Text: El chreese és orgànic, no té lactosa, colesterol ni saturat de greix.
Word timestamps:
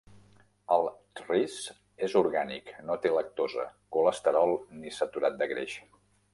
El 0.75 0.87
chreese 1.19 1.75
és 2.07 2.15
orgànic, 2.23 2.73
no 2.89 2.97
té 3.05 3.13
lactosa, 3.19 3.69
colesterol 3.99 4.57
ni 4.83 4.99
saturat 5.01 5.41
de 5.43 5.53
greix. 5.57 5.81